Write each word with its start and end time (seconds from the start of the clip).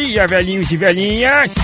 dia, 0.00 0.26
velhinhos 0.26 0.70
e 0.70 0.76
velhinhas! 0.78 1.54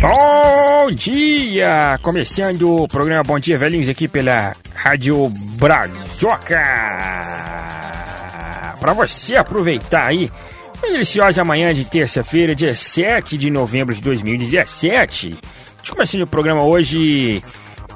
Bom 0.00 0.90
dia! 0.92 1.98
Começando 2.00 2.76
o 2.76 2.88
programa 2.88 3.22
Bom 3.22 3.38
Dia 3.38 3.58
Velhinhos 3.58 3.90
aqui 3.90 4.08
pela 4.08 4.56
Rádio 4.74 5.30
Brazoca! 5.58 6.62
Para 8.80 8.94
você 8.94 9.36
aproveitar 9.36 10.06
aí 10.06 10.30
uma 10.82 10.92
deliciosa 10.92 11.44
manhã 11.44 11.74
de 11.74 11.84
terça-feira, 11.84 12.54
dia 12.54 12.74
7 12.74 13.36
de 13.36 13.50
novembro 13.50 13.94
de 13.94 14.00
2017. 14.00 15.26
A 15.26 15.76
gente 15.76 15.92
começando 15.92 16.22
o 16.22 16.26
programa 16.26 16.64
hoje 16.64 17.42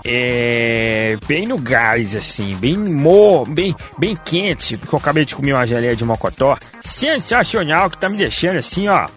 é, 0.09 1.16
bem 1.27 1.46
no 1.48 1.59
gás, 1.59 2.14
assim, 2.14 2.54
bem 2.57 2.77
mo, 2.77 3.45
bem, 3.45 3.75
bem 3.98 4.16
quente, 4.25 4.76
porque 4.76 4.94
eu 4.94 4.98
acabei 4.98 5.25
de 5.25 5.35
comer 5.35 5.53
uma 5.53 5.67
geleia 5.67 5.96
de 5.96 6.04
mocotó 6.04 6.57
sensacional 6.81 7.90
que 7.90 7.98
tá 7.98 8.08
me 8.08 8.17
deixando 8.17 8.58
assim, 8.58 8.86
ó, 8.86 9.08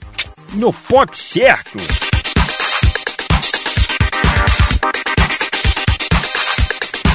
no 0.54 0.74
ponto 0.74 1.16
certo. 1.16 1.78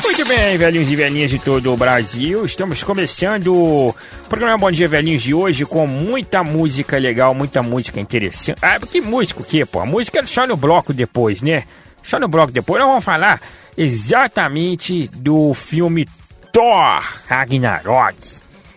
Muito 0.05 0.25
bem, 0.29 0.57
velhinhos 0.57 0.89
e 0.89 0.95
velhinhas 0.95 1.31
de 1.31 1.41
todo 1.41 1.73
o 1.73 1.77
Brasil. 1.77 2.45
Estamos 2.45 2.81
começando 2.85 3.53
o 3.53 3.95
programa 4.29 4.57
Bom 4.57 4.71
Dia 4.71 4.87
Velhinhos 4.87 5.23
de 5.23 5.35
hoje 5.35 5.67
com 5.67 5.85
muita 5.89 6.45
música 6.45 6.97
legal, 6.97 7.35
muita 7.35 7.61
música 7.61 7.99
interessante. 7.99 8.59
Ah, 8.63 8.79
que 8.79 9.01
música 9.01 9.41
o 9.41 9.45
quê, 9.45 9.67
pô? 9.67 9.81
A 9.81 9.87
música 9.87 10.21
é 10.21 10.27
só 10.27 10.47
no 10.47 10.57
bloco 10.57 10.93
depois, 10.93 11.43
né? 11.43 11.65
Só 12.05 12.21
no 12.21 12.29
bloco 12.29 12.53
depois. 12.53 12.81
Nós 12.81 12.89
vamos 12.89 13.05
falar 13.05 13.41
exatamente 13.77 15.09
do 15.15 15.53
filme 15.55 16.07
Thor 16.53 17.03
Ragnarok. 17.29 18.17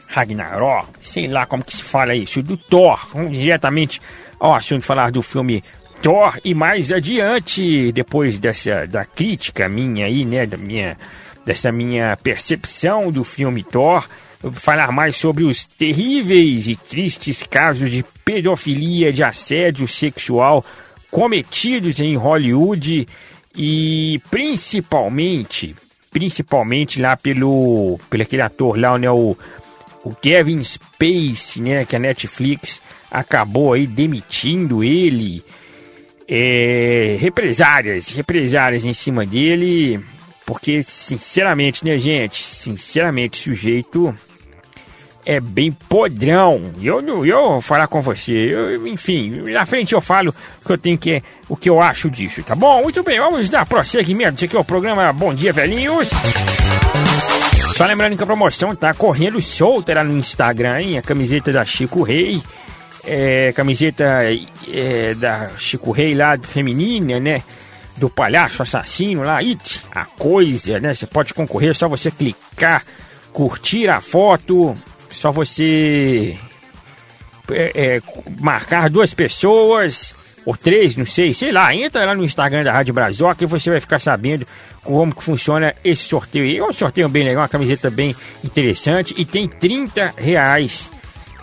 Ragnarok, 0.07 0.87
sei 1.01 1.27
lá 1.27 1.45
como 1.45 1.63
que 1.63 1.75
se 1.75 1.83
fala 1.83 2.15
isso, 2.15 2.41
do 2.41 2.57
Thor. 2.57 3.07
Vamos 3.13 3.37
diretamente 3.37 4.01
ao 4.39 4.55
assunto 4.55 4.83
falar 4.83 5.11
do 5.11 5.21
filme 5.21 5.63
Thor 6.01 6.39
e 6.43 6.53
mais 6.53 6.91
adiante, 6.91 7.91
depois 7.91 8.37
dessa 8.37 8.85
da 8.87 9.03
crítica 9.03 9.67
minha 9.67 10.05
aí, 10.05 10.25
né, 10.25 10.45
da 10.45 10.57
minha 10.57 10.97
dessa 11.45 11.71
minha 11.71 12.17
percepção 12.17 13.09
do 13.09 13.23
filme 13.23 13.63
Thor, 13.63 14.05
falar 14.53 14.91
mais 14.91 15.15
sobre 15.15 15.45
os 15.45 15.65
terríveis 15.65 16.67
e 16.67 16.75
tristes 16.75 17.41
casos 17.43 17.89
de 17.89 18.03
pedofilia, 18.25 19.13
de 19.13 19.23
assédio 19.23 19.87
sexual 19.87 20.63
cometidos 21.09 21.99
em 22.01 22.15
Hollywood 22.15 23.07
e 23.57 24.21
principalmente, 24.29 25.75
principalmente 26.11 27.01
lá 27.01 27.17
pelo, 27.17 27.99
pelo 28.09 28.23
aquele 28.23 28.43
ator 28.43 28.79
lá, 28.79 28.97
né, 28.97 29.09
o, 29.09 29.35
o 30.03 30.15
Kevin 30.15 30.63
Space, 30.63 31.59
né, 31.61 31.83
que 31.83 31.95
a 31.95 31.99
Netflix 31.99 32.81
acabou 33.09 33.73
aí 33.73 33.87
demitindo 33.87 34.83
ele, 34.83 35.43
é, 36.27 37.17
represárias, 37.19 38.11
represárias 38.11 38.85
em 38.85 38.93
cima 38.93 39.25
dele, 39.25 39.99
porque 40.45 40.83
sinceramente, 40.83 41.83
né, 41.83 41.97
gente, 41.97 42.43
sinceramente, 42.43 43.37
sujeito 43.37 44.13
é 45.27 45.41
bem 45.41 45.73
podrão. 45.89 46.71
Eu, 46.81 47.01
eu 47.25 47.49
vou 47.49 47.61
falar 47.61 47.85
com 47.87 48.01
você. 48.01 48.31
Eu, 48.31 48.87
enfim, 48.87 49.29
na 49.51 49.65
frente 49.65 49.91
eu 49.91 49.99
falo 49.99 50.33
o 50.61 50.65
que 50.65 50.71
eu 50.71 50.77
tenho 50.77 50.97
que 50.97 51.21
o 51.49 51.57
que 51.57 51.69
eu 51.69 51.81
acho 51.81 52.09
disso, 52.09 52.41
tá 52.43 52.55
bom? 52.55 52.81
Muito 52.83 53.03
bem, 53.03 53.19
vamos 53.19 53.49
dar 53.49 53.65
prosseguimento. 53.65 54.35
Esse 54.35 54.45
aqui 54.45 54.55
é 54.55 54.59
o 54.59 54.63
programa 54.63 55.11
Bom 55.11 55.33
Dia 55.33 55.51
Velhinhos. 55.51 56.07
Só 57.75 57.85
lembrando 57.85 58.15
que 58.15 58.23
a 58.23 58.25
promoção 58.25 58.73
tá 58.73 58.93
correndo 58.93 59.41
solta 59.41 59.93
lá 59.93 60.03
no 60.03 60.17
Instagram, 60.17 60.79
hein? 60.79 60.97
A 60.97 61.01
camiseta 61.01 61.51
da 61.51 61.65
Chico 61.65 62.03
Rei. 62.03 62.41
É, 63.03 63.51
camiseta 63.51 64.23
é, 64.71 65.13
da 65.13 65.49
Chico 65.57 65.91
Rei 65.91 66.15
lá, 66.15 66.37
feminina, 66.41 67.19
né? 67.19 67.43
Do 67.97 68.09
palhaço 68.09 68.63
assassino 68.63 69.23
lá, 69.23 69.39
It, 69.39 69.81
a 69.91 70.05
coisa, 70.05 70.79
né? 70.79 70.95
Você 70.95 71.05
pode 71.05 71.33
concorrer, 71.33 71.71
é 71.71 71.73
só 71.73 71.89
você 71.89 72.11
clicar, 72.11 72.85
curtir 73.33 73.89
a 73.89 73.99
foto, 73.99 74.73
só 75.17 75.31
você 75.31 76.37
é, 77.51 77.97
é, 77.97 78.01
marcar 78.39 78.89
duas 78.89 79.13
pessoas, 79.13 80.13
ou 80.45 80.55
três, 80.55 80.95
não 80.95 81.05
sei, 81.05 81.33
sei 81.33 81.51
lá, 81.51 81.75
entra 81.75 82.05
lá 82.05 82.15
no 82.15 82.23
Instagram 82.23 82.63
da 82.63 82.71
Rádio 82.71 82.93
Brazoca 82.93 83.43
e 83.43 83.47
você 83.47 83.69
vai 83.69 83.81
ficar 83.81 83.99
sabendo 83.99 84.47
como 84.83 85.13
que 85.13 85.23
funciona 85.23 85.75
esse 85.83 86.03
sorteio. 86.03 86.63
É 86.63 86.69
um 86.69 86.71
sorteio 86.71 87.09
bem 87.09 87.25
legal, 87.25 87.41
uma 87.41 87.49
camiseta 87.49 87.89
bem 87.89 88.15
interessante 88.43 89.13
e 89.17 89.25
tem 89.25 89.47
30 89.47 90.13
reais 90.15 90.89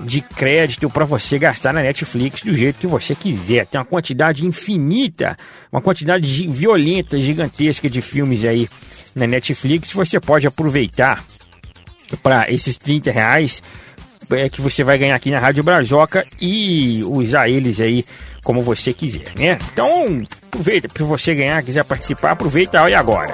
de 0.00 0.22
crédito 0.22 0.88
para 0.88 1.04
você 1.04 1.38
gastar 1.38 1.72
na 1.72 1.82
Netflix 1.82 2.42
do 2.42 2.54
jeito 2.54 2.78
que 2.78 2.86
você 2.86 3.14
quiser. 3.14 3.66
Tem 3.66 3.78
uma 3.78 3.84
quantidade 3.84 4.46
infinita, 4.46 5.36
uma 5.70 5.82
quantidade 5.82 6.48
violenta, 6.48 7.18
gigantesca 7.18 7.90
de 7.90 8.00
filmes 8.00 8.44
aí 8.44 8.68
na 9.14 9.26
Netflix. 9.26 9.92
Você 9.92 10.18
pode 10.18 10.46
aproveitar 10.46 11.22
para 12.22 12.50
esses 12.50 12.76
30 12.76 13.10
reais 13.10 13.62
é, 14.30 14.48
que 14.48 14.60
você 14.60 14.82
vai 14.82 14.98
ganhar 14.98 15.14
aqui 15.14 15.30
na 15.30 15.38
Rádio 15.38 15.62
Brazoca 15.62 16.24
e 16.40 17.02
usar 17.04 17.48
eles 17.48 17.80
aí 17.80 18.04
como 18.42 18.62
você 18.62 18.92
quiser, 18.92 19.32
né? 19.38 19.58
Então, 19.72 20.22
aproveita 20.46 20.88
para 20.88 21.04
você 21.04 21.34
ganhar, 21.34 21.62
quiser 21.62 21.84
participar, 21.84 22.32
aproveita 22.32 22.82
olha 22.82 22.98
agora. 22.98 23.32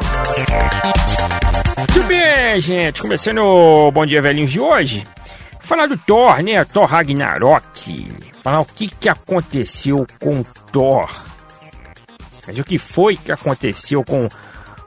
Muito 1.79 2.03
bem, 2.05 2.61
gente, 2.61 3.03
começando 3.03 3.39
o 3.39 3.91
Bom 3.91 4.07
Dia 4.07 4.23
Velhinhos 4.23 4.51
de 4.51 4.61
hoje. 4.61 5.07
Falar 5.61 5.87
do 5.87 5.99
Thor, 5.99 6.43
né? 6.43 6.65
Thor 6.65 6.87
Ragnarok. 6.87 8.09
Falar 8.43 8.61
o 8.61 8.65
que, 8.65 8.89
que 8.89 9.09
aconteceu 9.09 10.07
com 10.21 10.43
Thor. 10.73 11.09
Mas 12.47 12.59
o 12.59 12.65
que 12.65 12.79
foi 12.79 13.17
que 13.17 13.31
aconteceu 13.31 14.03
com 14.05 14.29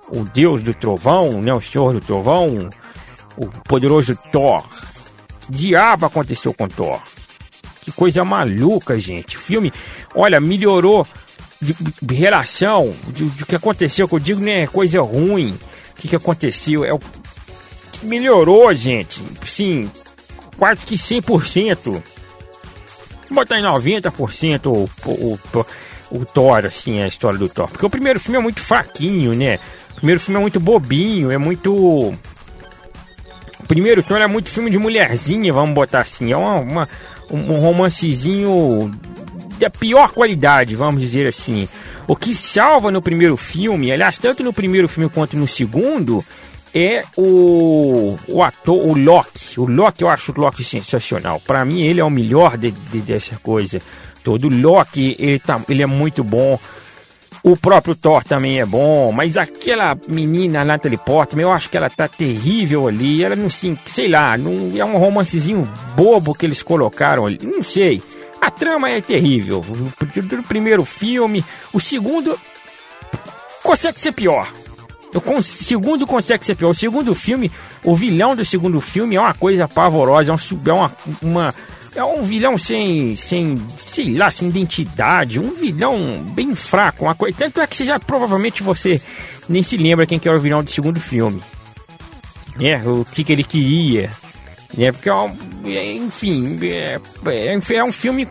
o 0.10 0.24
Deus 0.24 0.62
do 0.62 0.74
Trovão, 0.74 1.42
né? 1.42 1.54
O 1.54 1.62
Senhor 1.62 1.94
do 1.94 2.02
Trovão, 2.02 2.70
o 3.38 3.48
poderoso 3.48 4.16
Thor. 4.32 4.64
Diabo 5.50 6.06
aconteceu 6.06 6.54
com 6.54 6.68
Thor? 6.68 7.02
Que 7.82 7.92
coisa 7.92 8.24
maluca, 8.24 9.00
gente. 9.00 9.36
O 9.36 9.40
filme, 9.40 9.72
olha, 10.16 10.40
melhorou 10.40 11.06
de, 11.62 11.76
de 12.02 12.16
relação 12.16 12.94
do 13.08 13.46
que 13.46 13.56
aconteceu, 13.56 14.08
que 14.08 14.16
eu 14.16 14.20
digo, 14.20 14.40
né? 14.40 14.68
Coisa 14.68 15.02
ruim. 15.02 15.58
O 15.92 15.96
que, 15.96 16.08
que 16.08 16.16
aconteceu? 16.16 16.86
É 16.86 16.94
o 16.94 17.00
melhorou, 18.04 18.74
gente. 18.74 19.22
Sim, 19.46 19.90
quase 20.58 20.86
que 20.86 20.96
100%. 20.96 21.84
Vou 21.84 22.04
botar 23.32 23.60
em 23.60 23.64
90% 23.64 24.68
o, 24.68 24.90
o, 25.10 25.40
o, 26.14 26.20
o 26.20 26.26
Thor, 26.26 26.66
assim, 26.66 27.02
a 27.02 27.08
história 27.08 27.40
do 27.40 27.50
Thor. 27.50 27.70
Porque 27.70 27.86
o 27.86 27.90
primeiro 27.90 28.20
filme 28.20 28.38
é 28.38 28.42
muito 28.42 28.60
fraquinho, 28.60 29.34
né? 29.34 29.56
O 29.92 29.96
primeiro 29.96 30.20
filme 30.20 30.40
é 30.40 30.42
muito 30.42 30.60
bobinho, 30.60 31.32
é 31.32 31.38
muito 31.38 32.14
primeiro 33.74 34.04
Thor 34.04 34.22
é 34.22 34.28
muito 34.28 34.52
filme 34.52 34.70
de 34.70 34.78
mulherzinha, 34.78 35.52
vamos 35.52 35.74
botar 35.74 36.02
assim. 36.02 36.32
É 36.32 36.38
uma, 36.38 36.60
uma, 36.60 36.90
um 37.32 37.60
romancezinho 37.60 38.92
da 39.58 39.68
pior 39.68 40.12
qualidade, 40.12 40.76
vamos 40.76 41.02
dizer 41.02 41.26
assim. 41.26 41.68
O 42.08 42.16
que 42.16 42.36
salva 42.36 42.92
no 42.92 43.02
primeiro 43.02 43.36
filme, 43.36 43.92
aliás, 43.92 44.20
tanto 44.20 44.44
no 44.44 44.54
primeiro 44.54 44.88
filme 44.88 45.10
quanto 45.10 45.36
no 45.36 45.48
segundo, 45.48 46.24
é 46.72 47.04
o, 47.18 48.16
o 48.28 48.44
ator, 48.44 48.76
o 48.76 48.96
Loki. 48.96 49.60
O 49.60 49.66
Loki, 49.66 50.04
eu 50.04 50.10
acho 50.10 50.32
o 50.32 50.40
Loki 50.40 50.64
sensacional. 50.64 51.42
Para 51.44 51.66
mim, 51.66 51.82
ele 51.82 52.00
é 52.00 52.04
o 52.04 52.12
melhor 52.12 52.56
de, 52.56 52.70
de, 52.70 53.00
dessa 53.00 53.38
coisa. 53.38 53.82
Todo 54.24 54.46
o 54.46 54.56
Loki, 54.56 55.16
ele, 55.18 55.40
tá, 55.40 55.60
ele 55.68 55.82
é 55.82 55.88
muito 55.88 56.24
bom. 56.24 56.60
O 57.44 57.58
próprio 57.58 57.94
Thor 57.94 58.24
também 58.24 58.62
é 58.62 58.66
bom, 58.66 59.12
mas 59.12 59.38
aquela 59.38 59.98
menina 60.08 60.64
Natalie 60.64 60.98
Portman, 60.98 61.44
eu 61.44 61.52
acho 61.52 61.70
que 61.70 61.76
ela 61.76 61.90
tá 61.90 62.08
terrível 62.08 62.88
ali. 62.88 63.22
Ela 63.22 63.36
não 63.36 63.50
se, 63.50 63.78
sei 63.86 64.08
lá, 64.08 64.38
não 64.38 64.72
é 64.80 64.86
um 64.86 64.98
romancezinho 64.98 65.68
bobo 65.94 66.34
que 66.34 66.46
eles 66.46 66.64
colocaram 66.64 67.26
ali, 67.26 67.40
não 67.44 67.62
sei. 67.62 68.02
A 68.40 68.50
trama 68.50 68.90
é 68.90 69.02
terrível. 69.02 69.60
O 69.60 70.44
primeiro 70.44 70.86
filme, 70.86 71.44
o 71.74 71.82
segundo 71.82 72.40
consegue 73.62 74.00
ser 74.00 74.14
pior. 74.14 74.48
O 75.14 75.44
segundo 75.44 76.08
consegue 76.08 76.46
ser 76.46 76.56
pior. 76.56 76.70
O 76.72 76.76
segundo 76.76 77.14
filme, 77.14 77.52
o 77.84 77.94
vilão 77.94 78.38
do 78.38 78.46
segundo 78.46 78.80
filme 78.80 79.16
é 79.16 79.20
uma 79.20 79.34
coisa 79.34 79.68
pavorosa, 79.68 80.32
é, 80.32 80.34
um, 80.34 80.60
é 80.66 80.74
uma, 80.74 80.92
uma 81.22 81.56
é 81.96 82.04
um 82.04 82.24
vilão 82.24 82.58
sem, 82.58 83.16
sem, 83.16 83.56
sei 83.78 84.16
lá, 84.16 84.32
sem 84.32 84.50
identidade, 84.50 85.40
um 85.40 85.54
vilão 85.54 86.24
bem 86.32 86.56
fraco, 86.56 87.06
uma 87.06 87.16
coisa. 87.16 87.38
Tanto 87.38 87.62
é 87.62 87.68
que 87.68 87.78
você 87.78 87.86
já 87.86 88.00
provavelmente 88.00 88.64
você 88.64 89.02
nem 89.48 89.62
se 89.62 89.78
lembra 89.78 90.06
quem 90.06 90.18
que 90.18 90.28
era 90.28 90.38
o 90.38 90.42
vilão 90.42 90.64
do 90.64 90.72
segundo 90.72 91.00
filme. 91.00 91.42
Né? 92.60 92.82
O 92.86 93.06
que, 93.06 93.24
que 93.24 93.32
ele 93.32 93.44
queria. 93.44 94.10
Né? 94.76 94.92
Porque 94.92 95.10
é 95.10 95.14
um, 95.14 95.36
é, 95.66 95.94
enfim, 95.94 96.60
é, 96.64 97.00
é, 97.26 97.76
é 97.76 97.84
um 97.84 97.92
filme. 97.92 98.28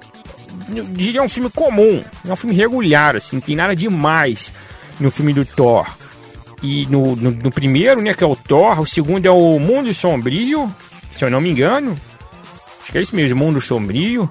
Diria 0.91 1.23
um 1.23 1.29
filme 1.29 1.51
comum, 1.51 2.03
é 2.27 2.33
um 2.33 2.37
filme 2.37 2.55
regular, 2.55 3.17
assim, 3.17 3.37
não 3.37 3.41
tem 3.41 3.57
nada 3.57 3.75
demais 3.75 4.53
no 5.01 5.11
filme 5.11 5.33
do 5.33 5.45
Thor. 5.45 5.87
E 6.63 6.87
no, 6.87 7.17
no, 7.17 7.31
no 7.31 7.51
primeiro, 7.51 8.01
né, 8.01 8.15
que 8.15 8.23
é 8.23 8.27
o 8.27 8.37
Thor, 8.37 8.81
o 8.81 8.87
segundo 8.87 9.27
é 9.27 9.31
o 9.31 9.59
Mundo 9.59 9.93
Sombrio, 9.95 10.73
se 11.11 11.25
eu 11.25 11.31
não 11.31 11.41
me 11.41 11.51
engano, 11.51 11.99
que 12.93 12.99
é 12.99 13.01
isso 13.01 13.17
mesmo, 13.17 13.39
Mundo 13.39 13.61
Sombrio. 13.61 14.29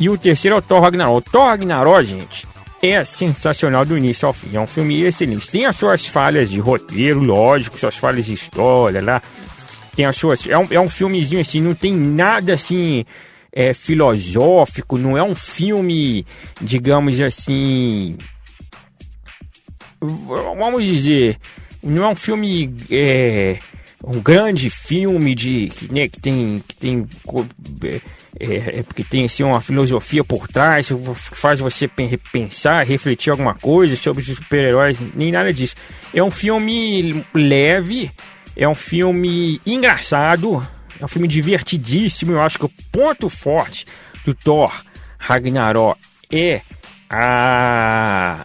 E 0.00 0.08
o 0.08 0.16
terceiro 0.16 0.56
é 0.56 0.58
o 0.58 0.62
Thor 0.62 0.80
Ragnarok. 0.80 1.28
O 1.28 1.30
Thor 1.30 1.46
Ragnarok, 1.46 2.06
gente, 2.06 2.46
é 2.82 3.04
sensacional 3.04 3.84
do 3.84 3.96
início 3.96 4.26
ao 4.26 4.32
fim. 4.32 4.56
É 4.56 4.60
um 4.60 4.66
filme 4.66 5.02
excelente. 5.02 5.50
Tem 5.50 5.66
as 5.66 5.76
suas 5.76 6.06
falhas 6.06 6.50
de 6.50 6.58
roteiro, 6.58 7.20
lógico, 7.20 7.78
suas 7.78 7.96
falhas 7.96 8.24
de 8.24 8.32
história 8.32 9.02
lá. 9.02 9.20
Tem 9.94 10.06
as 10.06 10.16
suas. 10.16 10.46
É 10.46 10.56
um, 10.56 10.66
é 10.70 10.80
um 10.80 10.88
filmezinho 10.88 11.40
assim, 11.40 11.60
não 11.60 11.74
tem 11.74 11.94
nada 11.94 12.54
assim. 12.54 13.04
É, 13.52 13.72
filosófico, 13.72 14.98
não 14.98 15.16
é 15.16 15.22
um 15.22 15.34
filme, 15.34 16.26
digamos 16.60 17.18
assim. 17.22 18.18
Vamos 19.98 20.84
dizer, 20.84 21.38
não 21.82 22.04
é 22.04 22.08
um 22.08 22.16
filme. 22.16 22.74
É, 22.90 23.58
um 24.06 24.20
grande 24.20 24.70
filme 24.70 25.34
de 25.34 25.72
né, 25.90 26.08
que 26.08 26.20
tem 26.20 26.62
que 26.66 26.76
tem 26.76 27.06
é, 28.38 28.78
é, 28.78 28.82
porque 28.84 29.02
tem 29.02 29.24
assim, 29.24 29.42
uma 29.42 29.60
filosofia 29.60 30.22
por 30.22 30.46
trás, 30.46 30.92
faz 31.14 31.58
você 31.58 31.88
pensar, 31.88 32.84
refletir 32.84 33.30
alguma 33.30 33.54
coisa 33.54 33.96
sobre 33.96 34.22
os 34.22 34.28
super-heróis, 34.28 35.00
nem 35.14 35.32
nada 35.32 35.52
disso. 35.52 35.74
É 36.14 36.22
um 36.22 36.30
filme 36.30 37.24
leve, 37.34 38.12
é 38.54 38.68
um 38.68 38.74
filme 38.74 39.60
engraçado, 39.66 40.66
é 41.00 41.04
um 41.04 41.08
filme 41.08 41.26
divertidíssimo. 41.26 42.32
Eu 42.32 42.42
acho 42.42 42.58
que 42.58 42.66
o 42.66 42.72
ponto 42.92 43.28
forte 43.28 43.86
do 44.24 44.32
Thor 44.34 44.72
Ragnarok 45.18 45.98
é 46.30 46.60
a 47.10 48.44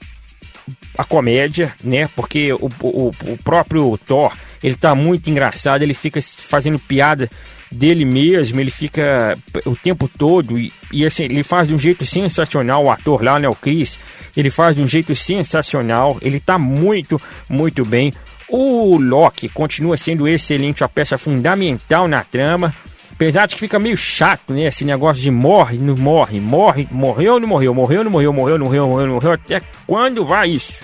a 0.98 1.04
comédia, 1.04 1.74
né? 1.84 2.10
Porque 2.16 2.54
o, 2.54 2.70
o, 2.82 3.08
o 3.10 3.38
próprio 3.44 3.98
Thor, 4.06 4.34
ele 4.64 4.76
tá 4.76 4.94
muito 4.94 5.30
engraçado, 5.30 5.82
ele 5.82 5.94
fica 5.94 6.22
fazendo 6.22 6.80
piada 6.80 7.30
dele 7.72 8.04
mesmo, 8.04 8.60
ele 8.60 8.70
fica 8.70 9.34
o 9.66 9.76
tempo 9.76 10.10
todo 10.18 10.60
e, 10.60 10.74
e, 10.92 11.06
assim, 11.06 11.24
ele 11.24 11.44
faz 11.44 11.68
de 11.68 11.74
um 11.74 11.80
jeito 11.80 12.06
sensacional, 12.06 12.84
o 12.84 12.92
ator 12.92 13.24
lá, 13.24 13.40
né, 13.40 13.48
o 13.48 13.56
Chris, 13.56 14.00
ele 14.36 14.50
faz 14.50 14.76
de 14.76 14.82
um 14.82 14.88
jeito 14.88 15.16
sensacional, 15.16 16.18
ele 16.22 16.40
tá 16.40 16.58
muito, 16.58 17.20
muito 17.50 17.86
bem. 17.86 18.12
O 18.48 18.98
Loki 18.98 19.48
continua 19.48 19.96
sendo 19.96 20.28
excelente, 20.28 20.84
a 20.84 20.90
peça 20.90 21.18
fundamental 21.18 22.08
na 22.08 22.22
trama. 22.22 22.76
Apesar 23.14 23.46
de 23.46 23.54
que 23.54 23.62
fica 23.62 23.80
meio 23.80 23.96
chato, 23.96 24.52
né? 24.54 24.66
Esse 24.66 24.84
negócio 24.84 25.22
de 25.22 25.30
morre, 25.32 25.78
não 25.78 25.96
morre, 25.96 26.40
morre, 26.40 26.88
morreu, 26.92 27.40
não 27.40 27.48
morreu, 27.48 27.74
morreu, 27.74 28.04
não 28.04 28.12
morreu, 28.12 28.34
morreu, 28.34 28.58
não 28.58 28.66
morreu, 28.66 28.88
morreu, 28.88 29.08
não 29.08 29.14
morreu. 29.14 29.32
Até 29.34 29.62
quando 29.86 30.26
vai 30.26 30.50
isso? 30.50 30.84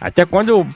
Até 0.00 0.24
quando 0.24 0.66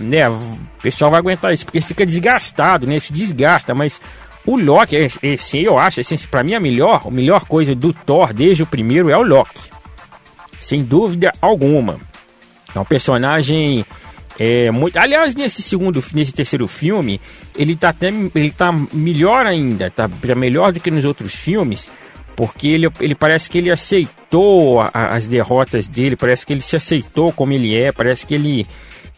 né, 0.00 0.28
o 0.28 0.40
pessoal 0.82 1.10
vai 1.10 1.20
aguentar 1.20 1.52
isso? 1.52 1.64
Porque 1.64 1.80
fica 1.80 2.06
desgastado, 2.06 2.86
né? 2.86 2.96
Isso 2.96 3.12
desgasta, 3.12 3.74
mas 3.74 4.00
o 4.46 4.56
Loki, 4.56 4.96
esse 5.22 5.62
eu 5.62 5.78
acho, 5.78 6.00
esse, 6.00 6.26
pra 6.26 6.42
mim 6.42 6.54
a 6.54 6.60
melhor, 6.60 7.02
a 7.06 7.10
melhor 7.10 7.44
coisa 7.44 7.74
do 7.74 7.92
Thor 7.92 8.32
desde 8.32 8.62
o 8.62 8.66
primeiro 8.66 9.10
é 9.10 9.16
o 9.16 9.22
Loki. 9.22 9.60
Sem 10.60 10.82
dúvida 10.82 11.30
alguma. 11.40 11.98
É 12.74 12.80
um 12.80 12.84
personagem 12.84 13.84
é, 14.38 14.70
muito. 14.70 14.96
Aliás, 14.96 15.34
nesse 15.34 15.60
segundo, 15.60 16.02
nesse 16.14 16.32
terceiro 16.32 16.68
filme, 16.68 17.20
ele 17.56 17.74
tá 17.74 17.88
até 17.88 18.08
ele 18.08 18.50
tá 18.50 18.72
melhor 18.92 19.44
ainda, 19.44 19.90
tá 19.90 20.08
melhor 20.36 20.72
do 20.72 20.80
que 20.80 20.90
nos 20.90 21.04
outros 21.04 21.34
filmes, 21.34 21.88
porque 22.36 22.68
ele, 22.68 22.88
ele 23.00 23.14
parece 23.14 23.50
que 23.50 23.58
ele 23.58 23.70
aceitou 23.70 24.80
a, 24.80 24.90
as 25.16 25.26
derrotas 25.26 25.88
dele, 25.88 26.16
parece 26.16 26.46
que 26.46 26.52
ele 26.52 26.60
se 26.60 26.76
aceitou 26.76 27.32
como 27.32 27.52
ele 27.52 27.76
é, 27.76 27.90
parece 27.90 28.24
que 28.24 28.34
ele 28.34 28.64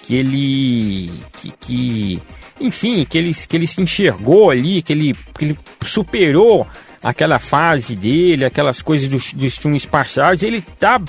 que 0.02 0.16
ele 0.16 1.10
que, 1.40 1.52
que 1.60 2.22
enfim, 2.60 3.06
que 3.08 3.16
ele, 3.16 3.34
que 3.34 3.56
ele 3.56 3.66
se 3.66 3.80
enxergou 3.80 4.50
ali, 4.50 4.82
que 4.82 4.92
ele, 4.92 5.14
que 5.36 5.46
ele 5.46 5.58
superou 5.84 6.66
aquela 7.02 7.38
fase 7.38 7.96
dele, 7.96 8.44
aquelas 8.44 8.82
coisas 8.82 9.08
dos, 9.08 9.32
dos 9.32 9.56
filmes 9.56 9.86
passados, 9.86 10.42
ele 10.42 10.60
tá. 10.78 11.00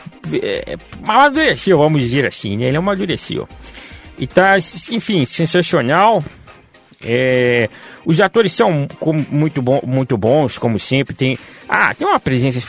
É, 0.42 0.78
amadureceu, 1.04 1.78
vamos 1.78 2.02
dizer 2.02 2.26
assim, 2.26 2.56
né? 2.56 2.68
Ele 2.68 2.78
amadureceu. 2.78 3.48
E 4.18 4.26
tá, 4.26 4.58
enfim, 4.92 5.26
sensacional. 5.26 6.24
É, 7.04 7.68
os 8.06 8.22
atores 8.22 8.54
são 8.54 8.88
muito, 9.30 9.60
bom, 9.60 9.82
muito 9.84 10.16
bons, 10.16 10.60
como 10.60 10.78
sempre. 10.78 11.16
Tem, 11.16 11.38
ah, 11.68 11.94
tem 11.96 12.08
uma 12.08 12.20
presença 12.20 12.66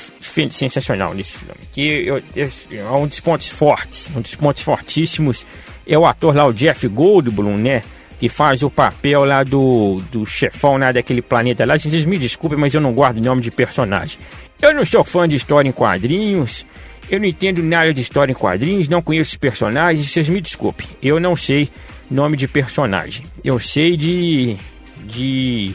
sensacional 0.50 1.12
nesse 1.14 1.34
filme. 1.34 1.54
Que 1.70 2.06
eu, 2.06 2.16
é 2.16 2.90
um 2.90 3.06
dos 3.06 3.20
pontos 3.20 3.48
fortes, 3.48 4.10
um 4.16 4.22
dos 4.22 4.34
pontos 4.34 4.62
fortíssimos 4.62 5.44
é 5.86 5.98
o 5.98 6.06
ator 6.06 6.34
lá, 6.34 6.46
o 6.46 6.52
Jeff 6.52 6.86
Goldblum, 6.88 7.56
né? 7.56 7.82
que 8.22 8.28
faz 8.28 8.62
o 8.62 8.70
papel 8.70 9.24
lá 9.24 9.42
do, 9.42 10.00
do 10.12 10.24
chefão 10.24 10.76
lá 10.76 10.92
daquele 10.92 11.20
planeta 11.20 11.64
lá. 11.66 11.76
Vocês 11.76 12.04
me 12.04 12.16
desculpem, 12.16 12.56
mas 12.56 12.72
eu 12.72 12.80
não 12.80 12.92
guardo 12.92 13.20
nome 13.20 13.42
de 13.42 13.50
personagem. 13.50 14.16
Eu 14.60 14.72
não 14.72 14.84
sou 14.84 15.02
fã 15.02 15.26
de 15.26 15.34
história 15.34 15.68
em 15.68 15.72
quadrinhos, 15.72 16.64
eu 17.10 17.18
não 17.18 17.26
entendo 17.26 17.62
nada 17.64 17.92
de 17.92 18.00
história 18.00 18.30
em 18.30 18.34
quadrinhos, 18.34 18.88
não 18.88 19.02
conheço 19.02 19.36
personagens, 19.40 20.08
vocês 20.08 20.28
me 20.28 20.40
desculpem. 20.40 20.86
Eu 21.02 21.18
não 21.18 21.34
sei 21.34 21.68
nome 22.08 22.36
de 22.36 22.46
personagem. 22.46 23.24
Eu 23.44 23.58
sei 23.58 23.96
de. 23.96 24.56
de. 25.04 25.74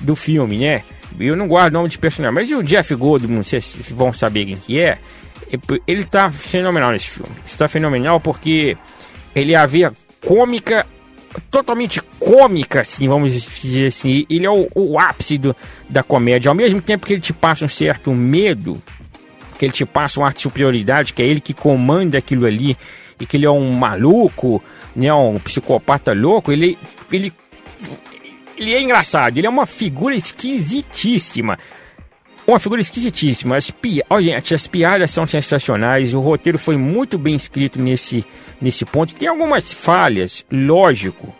do 0.00 0.14
filme, 0.14 0.58
né? 0.58 0.84
Eu 1.18 1.34
não 1.34 1.48
guardo 1.48 1.72
nome 1.72 1.88
de 1.88 1.98
personagem. 1.98 2.34
Mas 2.34 2.52
o 2.52 2.62
Jeff 2.62 2.94
Goldblum, 2.94 3.42
vocês 3.42 3.74
vão 3.90 4.12
saber 4.12 4.44
quem 4.44 4.56
que 4.56 4.78
é. 4.78 4.98
Ele 5.86 6.04
tá 6.04 6.30
fenomenal 6.30 6.92
nesse 6.92 7.08
filme. 7.08 7.32
Está 7.44 7.66
fenomenal 7.68 8.20
porque 8.20 8.76
ele 9.36 9.52
é 9.52 9.56
a 9.56 9.66
veia 9.66 9.92
cômica 10.24 10.86
totalmente 11.50 12.00
cômica, 12.18 12.80
assim, 12.80 13.06
vamos 13.06 13.32
dizer 13.60 13.88
assim. 13.88 14.24
Ele 14.28 14.46
é 14.46 14.50
o, 14.50 14.66
o 14.74 14.98
ápice 14.98 15.36
do, 15.36 15.54
da 15.88 16.02
comédia. 16.02 16.48
Ao 16.48 16.54
mesmo 16.54 16.80
tempo 16.80 17.06
que 17.06 17.12
ele 17.12 17.20
te 17.20 17.34
passa 17.34 17.64
um 17.64 17.68
certo 17.68 18.12
medo, 18.12 18.82
que 19.58 19.66
ele 19.66 19.72
te 19.72 19.84
passa 19.84 20.18
um 20.18 20.24
ar 20.24 20.32
de 20.32 20.40
superioridade, 20.40 21.12
que 21.12 21.22
é 21.22 21.26
ele 21.26 21.40
que 21.40 21.52
comanda 21.52 22.16
aquilo 22.16 22.46
ali, 22.46 22.76
e 23.20 23.26
que 23.26 23.36
ele 23.36 23.44
é 23.44 23.50
um 23.50 23.72
maluco, 23.72 24.62
né, 24.94 25.12
um 25.12 25.38
psicopata 25.38 26.14
louco, 26.14 26.50
ele, 26.50 26.78
ele, 27.12 27.32
ele 28.56 28.74
é 28.74 28.82
engraçado, 28.82 29.36
ele 29.36 29.46
é 29.46 29.50
uma 29.50 29.66
figura 29.66 30.14
esquisitíssima. 30.14 31.58
Uma 32.46 32.60
figura 32.60 32.80
esquisitíssima. 32.80 33.56
As 33.56 33.70
pi... 33.70 34.02
oh, 34.08 34.20
gente, 34.20 34.54
as 34.54 34.68
piadas 34.68 35.10
são 35.10 35.26
sensacionais. 35.26 36.14
O 36.14 36.20
roteiro 36.20 36.58
foi 36.58 36.76
muito 36.76 37.18
bem 37.18 37.34
escrito 37.34 37.80
nesse, 37.80 38.24
nesse 38.60 38.84
ponto. 38.84 39.14
Tem 39.14 39.28
algumas 39.28 39.72
falhas, 39.72 40.46
lógico. 40.50 41.34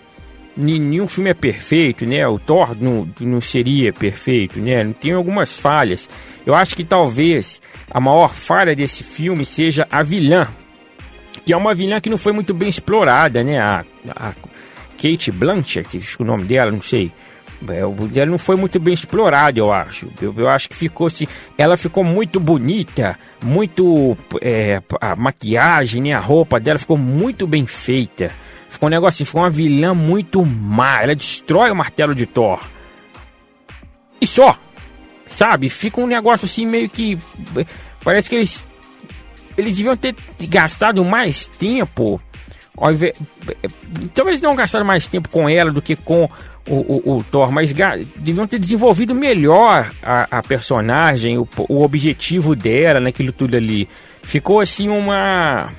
Nenhum 0.56 1.06
filme 1.06 1.30
é 1.30 1.34
perfeito, 1.34 2.04
né? 2.04 2.26
O 2.26 2.38
Thor 2.38 2.76
não, 2.80 3.08
não 3.20 3.40
seria 3.40 3.92
perfeito, 3.92 4.58
né? 4.58 4.92
Tem 5.00 5.12
algumas 5.12 5.56
falhas. 5.56 6.08
Eu 6.44 6.54
acho 6.54 6.74
que 6.74 6.82
talvez 6.82 7.60
a 7.88 8.00
maior 8.00 8.34
falha 8.34 8.74
desse 8.74 9.04
filme 9.04 9.44
seja 9.44 9.86
a 9.90 10.02
vilã. 10.02 10.48
Que 11.44 11.52
é 11.52 11.56
uma 11.56 11.74
vilã 11.74 12.00
que 12.00 12.10
não 12.10 12.18
foi 12.18 12.32
muito 12.32 12.52
bem 12.52 12.68
explorada, 12.68 13.44
né? 13.44 13.60
A, 13.60 13.84
a 14.10 14.32
Kate 15.00 15.30
Blanchett, 15.30 16.00
o 16.18 16.24
nome 16.24 16.44
dela, 16.44 16.72
não 16.72 16.82
sei 16.82 17.12
é, 17.68 17.84
o 17.84 17.92
dela 18.08 18.30
não 18.30 18.38
foi 18.38 18.56
muito 18.56 18.78
bem 18.78 18.92
explorado, 18.94 19.58
eu 19.58 19.72
acho. 19.72 20.08
Eu, 20.20 20.34
eu 20.36 20.48
acho 20.48 20.68
que 20.68 20.76
ficou 20.76 21.06
assim. 21.06 21.26
Ela 21.56 21.76
ficou 21.76 22.04
muito 22.04 22.38
bonita, 22.38 23.18
muito. 23.42 24.16
É, 24.42 24.82
a 25.00 25.16
maquiagem, 25.16 26.02
né, 26.02 26.12
a 26.12 26.20
roupa 26.20 26.60
dela 26.60 26.78
ficou 26.78 26.98
muito 26.98 27.46
bem 27.46 27.66
feita. 27.66 28.30
Ficou 28.68 28.88
um 28.88 28.90
negócio 28.90 29.22
assim, 29.22 29.24
ficou 29.24 29.40
uma 29.40 29.50
vilã 29.50 29.94
muito 29.94 30.44
má. 30.44 31.02
Ela 31.02 31.14
destrói 31.14 31.70
o 31.70 31.76
martelo 31.76 32.14
de 32.14 32.26
Thor. 32.26 32.60
E 34.20 34.26
só. 34.26 34.58
Sabe? 35.26 35.68
Fica 35.68 36.00
um 36.00 36.06
negócio 36.06 36.44
assim 36.44 36.66
meio 36.66 36.88
que. 36.88 37.18
Parece 38.04 38.28
que 38.28 38.36
eles. 38.36 38.64
Eles 39.56 39.76
deviam 39.76 39.96
ter 39.96 40.14
gastado 40.48 41.02
mais 41.04 41.46
tempo. 41.46 42.20
Talvez 44.14 44.42
não 44.42 44.54
gastaram 44.54 44.84
mais 44.84 45.06
tempo 45.06 45.30
com 45.30 45.48
ela 45.48 45.70
do 45.72 45.80
que 45.80 45.96
com 45.96 46.28
o, 46.66 46.74
o, 46.74 47.16
o 47.16 47.24
Thor, 47.24 47.52
mas 47.52 47.72
deviam 48.16 48.46
ter 48.46 48.58
desenvolvido 48.58 49.14
melhor 49.14 49.92
a, 50.02 50.38
a 50.38 50.42
personagem, 50.42 51.38
o, 51.38 51.48
o, 51.68 51.82
objetivo 51.82 52.56
dela 52.56 53.00
naquilo 53.00 53.32
tudo 53.32 53.56
ali. 53.56 53.88
Ficou 54.22 54.60
assim 54.60 54.88
uma. 54.88 55.72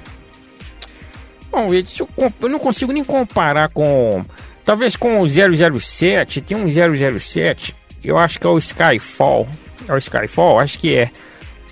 Bom, 1.51 1.74
eu, 1.74 2.50
não 2.50 2.60
consigo 2.60 2.91
nem 2.91 3.03
comparar 3.03 3.70
com. 3.70 4.24
Talvez 4.63 4.96
com 4.96 5.20
o 5.20 5.27
007, 5.27 6.41
tem 6.41 6.58
um 6.58 6.67
007, 6.67 7.75
eu 8.03 8.17
acho 8.17 8.39
que 8.39 8.46
é 8.48 8.50
o 8.50 8.58
Skyfall. 8.58 9.48
É 9.88 9.94
o 9.94 9.98
Skyfall? 9.98 10.60
Acho 10.60 10.79
que 10.79 10.96
é. 10.96 11.10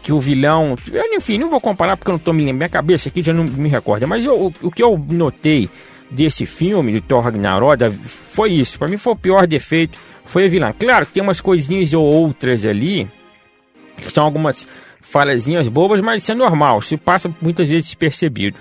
Que 0.02 0.12
o 0.14 0.20
vilão. 0.20 0.78
Enfim, 1.14 1.38
não 1.38 1.50
vou 1.50 1.60
comparar 1.60 1.98
porque 1.98 2.10
eu 2.10 2.14
não 2.14 2.20
tô 2.20 2.32
me 2.32 2.40
lembrando. 2.40 2.60
Minha 2.60 2.70
cabeça 2.70 3.10
aqui 3.10 3.22
já 3.22 3.34
não 3.34 3.44
me 3.44 3.70
recorda. 3.70 4.06
Mas 4.06 4.24
eu, 4.24 4.36
o, 4.40 4.54
o 4.68 4.72
que 4.72 4.84
eu 4.84 4.98
notei 5.10 5.70
desse 6.10 6.46
filme, 6.46 6.94
do 6.94 7.02
Thor 7.02 7.24
Ragnarok, 7.24 7.92
foi 8.04 8.54
isso. 8.54 8.78
Para 8.78 8.88
mim 8.88 8.98
foi 8.98 9.14
o 9.14 9.18
pior 9.18 9.48
defeito, 9.48 9.98
foi 10.26 10.46
a 10.46 10.48
vilã. 10.48 10.74
Claro 10.78 11.06
que 11.06 11.14
tem 11.14 11.24
umas 11.24 11.42
coisinhas 11.42 11.94
ou 11.94 12.04
outras 12.04 12.66
ali, 12.66 13.08
que 13.98 14.12
são 14.12 14.26
algumas 14.26 14.68
falhazinhas 15.02 15.68
bobas, 15.68 16.02
mas 16.02 16.24
isso 16.24 16.32
é 16.32 16.36
normal, 16.36 16.80
isso 16.80 16.98
passa 16.98 17.34
muitas 17.42 17.70
vezes 17.70 17.86
despercebido. 17.86 18.58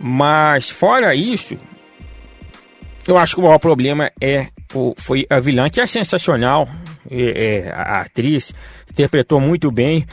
Mas 0.00 0.70
fora 0.70 1.14
isso, 1.14 1.56
eu 3.06 3.16
acho 3.16 3.34
que 3.34 3.40
o 3.40 3.44
maior 3.44 3.58
problema 3.58 4.10
é 4.20 4.48
o, 4.72 4.94
foi 4.96 5.26
a 5.28 5.38
vilã, 5.40 5.68
que 5.68 5.80
é 5.80 5.86
sensacional, 5.86 6.68
é, 7.10 7.66
é, 7.66 7.70
a 7.70 8.00
atriz 8.00 8.54
interpretou 8.90 9.40
muito 9.40 9.70
bem. 9.70 10.06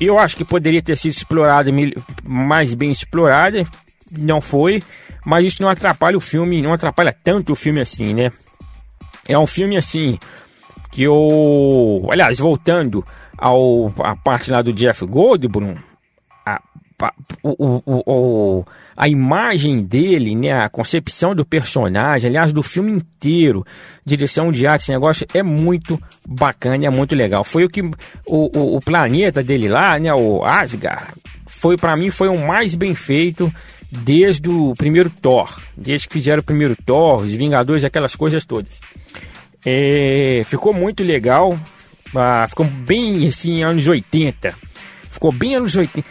Eu 0.00 0.18
acho 0.18 0.36
que 0.36 0.44
poderia 0.44 0.82
ter 0.82 0.96
sido 0.96 1.12
explorada, 1.12 1.70
mais 2.24 2.74
bem 2.74 2.90
explorada, 2.90 3.64
não 4.10 4.40
foi, 4.40 4.82
mas 5.24 5.46
isso 5.46 5.62
não 5.62 5.68
atrapalha 5.68 6.16
o 6.16 6.20
filme, 6.20 6.62
não 6.62 6.72
atrapalha 6.72 7.16
tanto 7.24 7.52
o 7.52 7.56
filme 7.56 7.80
assim, 7.80 8.12
né? 8.12 8.30
É 9.26 9.38
um 9.38 9.46
filme 9.46 9.76
assim 9.76 10.18
que 10.90 11.02
eu, 11.02 12.06
aliás, 12.10 12.38
voltando 12.38 13.04
ao 13.36 13.92
a 13.98 14.14
parte 14.14 14.50
lá 14.50 14.62
do 14.62 14.72
Jeff 14.72 15.04
Goldblum, 15.04 15.76
a, 16.46 16.60
a, 17.02 17.12
o, 17.42 17.82
o, 17.84 18.02
o, 18.06 18.64
a 18.96 19.08
imagem 19.08 19.82
dele, 19.82 20.36
né, 20.36 20.52
a 20.52 20.68
concepção 20.68 21.34
do 21.34 21.44
personagem, 21.44 22.28
aliás, 22.28 22.52
do 22.52 22.62
filme 22.62 22.92
inteiro, 22.92 23.66
direção 24.04 24.52
de 24.52 24.66
arte, 24.66 24.82
esse 24.82 24.92
negócio 24.92 25.26
é 25.34 25.42
muito 25.42 26.00
bacana, 26.28 26.86
é 26.86 26.90
muito 26.90 27.14
legal. 27.14 27.42
Foi 27.42 27.64
o 27.64 27.68
que 27.68 27.82
o, 27.82 27.92
o, 28.26 28.76
o 28.76 28.80
planeta 28.80 29.42
dele 29.42 29.68
lá, 29.68 29.98
né, 29.98 30.14
o 30.14 30.42
Asgard, 30.44 31.14
foi 31.46 31.76
para 31.76 31.96
mim 31.96 32.10
foi 32.10 32.28
o 32.28 32.38
mais 32.38 32.74
bem 32.74 32.94
feito 32.94 33.52
desde 34.02 34.48
o 34.48 34.74
primeiro 34.76 35.10
Thor, 35.10 35.60
desde 35.76 36.08
que 36.08 36.14
fizeram 36.14 36.40
o 36.40 36.44
primeiro 36.44 36.76
Thor, 36.84 37.22
os 37.22 37.32
Vingadores, 37.32 37.84
aquelas 37.84 38.16
coisas 38.16 38.44
todas. 38.44 38.80
É, 39.64 40.42
ficou 40.44 40.74
muito 40.74 41.02
legal, 41.02 41.58
ah, 42.14 42.46
ficou 42.48 42.66
bem 42.66 43.26
assim, 43.26 43.62
anos 43.62 43.86
80. 43.86 44.54
Ficou 45.14 45.30
bem 45.30 45.54
anos 45.54 45.76
80. 45.76 46.04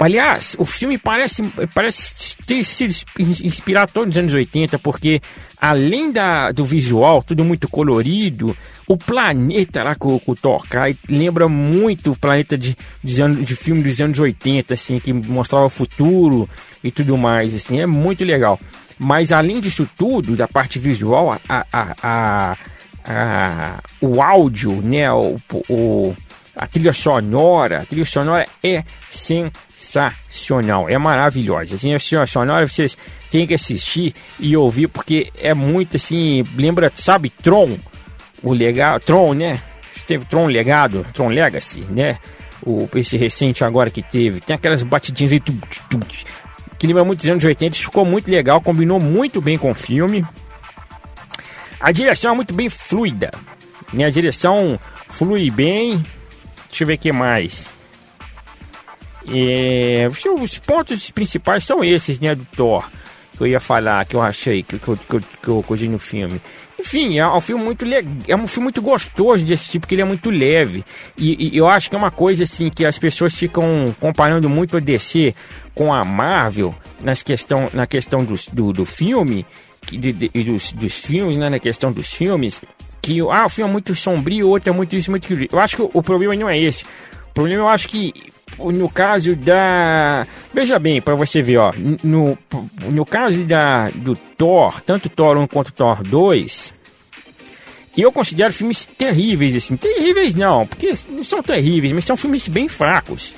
Aliás, 0.00 0.56
o 0.58 0.64
filme 0.64 0.98
parece, 0.98 1.44
parece 1.72 2.36
ter 2.44 2.64
sido 2.64 2.92
inspirado 3.16 3.92
todos 3.92 4.10
os 4.10 4.18
anos 4.18 4.34
80, 4.34 4.80
porque 4.80 5.22
além 5.56 6.10
da, 6.10 6.50
do 6.50 6.66
visual, 6.66 7.22
tudo 7.22 7.44
muito 7.44 7.68
colorido, 7.68 8.56
o 8.84 8.96
planeta 8.96 9.84
lá 9.84 9.94
com, 9.94 10.18
com 10.18 10.32
o 10.32 10.34
Tokai 10.34 10.96
lembra 11.08 11.48
muito 11.48 12.10
o 12.10 12.18
planeta 12.18 12.58
de, 12.58 12.76
de, 13.02 13.44
de 13.44 13.54
filme 13.54 13.80
dos 13.80 14.00
anos 14.00 14.18
80, 14.18 14.74
assim, 14.74 14.98
que 14.98 15.12
mostrava 15.12 15.66
o 15.66 15.70
futuro 15.70 16.50
e 16.82 16.90
tudo 16.90 17.16
mais, 17.16 17.54
assim, 17.54 17.78
é 17.80 17.86
muito 17.86 18.24
legal. 18.24 18.58
Mas 18.98 19.30
além 19.30 19.60
disso 19.60 19.88
tudo, 19.96 20.34
da 20.34 20.48
parte 20.48 20.80
visual, 20.80 21.38
a, 21.48 21.64
a, 21.72 21.94
a, 22.02 22.56
a 23.04 23.82
o 24.00 24.20
áudio, 24.20 24.82
né, 24.82 25.12
o, 25.12 25.36
o 25.68 26.16
a 26.58 26.66
trilha 26.66 26.92
sonora, 26.92 27.82
a 27.82 27.84
trilha 27.86 28.04
sonora 28.04 28.44
é 28.64 28.82
sensacional, 29.08 30.88
é 30.88 30.98
maravilhosa. 30.98 31.76
Assim, 31.76 31.94
a 31.94 31.98
trilha 31.98 32.26
sonora 32.26 32.66
vocês 32.66 32.98
têm 33.30 33.46
que 33.46 33.54
assistir 33.54 34.12
e 34.40 34.56
ouvir 34.56 34.88
porque 34.88 35.32
é 35.40 35.54
muito 35.54 35.96
assim, 35.96 36.44
lembra, 36.56 36.90
sabe, 36.92 37.30
Tron, 37.30 37.78
o 38.42 38.52
legal, 38.52 38.98
Tron, 38.98 39.34
né? 39.34 39.62
Teve 40.04 40.24
Tron 40.24 40.46
Legado, 40.46 41.06
Tron 41.12 41.28
Legacy, 41.28 41.82
né? 41.90 42.18
O 42.66 42.88
esse 42.96 43.16
recente 43.16 43.62
agora 43.62 43.88
que 43.88 44.02
teve, 44.02 44.40
tem 44.40 44.56
aquelas 44.56 44.82
batidinhas 44.82 45.32
aí, 45.32 45.38
tum, 45.38 45.56
tum, 45.88 46.00
que 46.78 46.86
lembra 46.86 47.04
muito 47.04 47.20
dos 47.20 47.30
anos 47.30 47.44
80, 47.44 47.76
ficou 47.76 48.04
muito 48.04 48.28
legal, 48.28 48.60
combinou 48.60 48.98
muito 48.98 49.40
bem 49.40 49.56
com 49.56 49.70
o 49.70 49.74
filme. 49.74 50.24
A 51.78 51.92
direção 51.92 52.32
é 52.32 52.34
muito 52.34 52.52
bem 52.52 52.68
fluida, 52.68 53.30
né? 53.92 54.06
A 54.06 54.10
direção 54.10 54.80
flui 55.08 55.50
bem, 55.50 56.02
Deixa 56.78 56.84
eu 56.84 56.86
ver 56.86 56.94
o 56.94 56.98
que 56.98 57.12
mais. 57.12 57.68
É, 59.26 60.06
os 60.40 60.58
pontos 60.60 61.10
principais 61.10 61.64
são 61.64 61.82
esses, 61.82 62.20
né, 62.20 62.36
do 62.36 62.44
Thor. 62.44 62.88
Que 63.36 63.42
eu 63.42 63.46
ia 63.48 63.58
falar, 63.58 64.04
que 64.04 64.14
eu 64.14 64.22
achei, 64.22 64.62
que, 64.62 64.78
que, 64.78 64.96
que, 64.96 65.20
que 65.42 65.48
eu 65.48 65.60
cozinhei 65.64 65.90
no 65.90 65.98
filme. 65.98 66.40
Enfim, 66.78 67.18
é 67.18 67.26
um 67.26 67.40
filme 67.40 67.64
muito 67.64 67.84
legal, 67.84 68.12
é 68.28 68.36
um 68.36 68.46
filme 68.46 68.66
muito 68.66 68.80
gostoso 68.80 69.44
de 69.44 69.54
assistir, 69.54 69.80
porque 69.80 69.96
ele 69.96 70.02
é 70.02 70.04
muito 70.04 70.30
leve. 70.30 70.84
E, 71.16 71.48
e, 71.48 71.56
eu 71.56 71.66
acho 71.66 71.90
que 71.90 71.96
é 71.96 71.98
uma 71.98 72.12
coisa 72.12 72.44
assim 72.44 72.70
que 72.70 72.86
as 72.86 72.96
pessoas 72.96 73.34
ficam 73.34 73.92
comparando 73.98 74.48
muito 74.48 74.76
a 74.76 74.80
DC 74.80 75.34
com 75.74 75.92
a 75.92 76.04
Marvel 76.04 76.72
nas 77.00 77.24
questão, 77.24 77.68
na 77.72 77.88
questão 77.88 78.24
do, 78.24 78.36
do, 78.52 78.72
do 78.72 78.84
filme, 78.84 79.44
de, 79.90 80.12
dos, 80.12 80.72
dos 80.72 80.94
filmes, 80.94 81.36
né, 81.36 81.50
na 81.50 81.58
questão 81.58 81.90
dos 81.90 82.06
filmes 82.06 82.60
que 83.08 83.20
ah, 83.30 83.46
o 83.46 83.48
filme 83.48 83.70
é 83.70 83.72
muito 83.72 83.94
sombrio, 83.94 84.48
outro 84.48 84.70
é 84.70 84.72
muito 84.72 84.94
isso, 84.94 85.10
muito 85.10 85.24
aquilo. 85.24 85.46
Eu 85.50 85.58
acho 85.58 85.76
que 85.76 85.82
o 85.82 86.02
problema 86.02 86.36
não 86.36 86.48
é 86.48 86.58
esse. 86.58 86.84
O 87.30 87.34
problema 87.34 87.62
eu 87.62 87.68
acho 87.68 87.88
que 87.88 88.12
no 88.58 88.90
caso 88.90 89.34
da. 89.34 90.26
Veja 90.52 90.78
bem, 90.78 91.00
para 91.00 91.14
você 91.14 91.40
ver, 91.40 91.56
ó. 91.56 91.72
No, 92.02 92.36
no 92.90 93.04
caso 93.06 93.44
da, 93.44 93.88
do 93.90 94.14
Thor, 94.14 94.82
tanto 94.82 95.08
Thor 95.08 95.38
1 95.38 95.46
quanto 95.46 95.72
Thor 95.72 96.02
2, 96.02 96.74
eu 97.96 98.12
considero 98.12 98.52
filmes 98.52 98.84
terríveis, 98.84 99.56
assim. 99.56 99.76
Terríveis 99.76 100.34
não, 100.34 100.66
porque 100.66 100.92
não 101.08 101.24
são 101.24 101.42
terríveis, 101.42 101.92
mas 101.92 102.04
são 102.04 102.16
filmes 102.16 102.46
bem 102.46 102.68
fracos. 102.68 103.34